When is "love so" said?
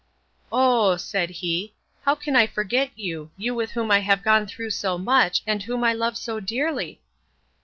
5.93-6.39